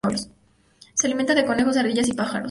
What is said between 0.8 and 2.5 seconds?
Se alimenta de conejos, ardillas y pájaros.